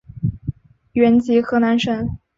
[0.93, 2.17] 原籍河南省。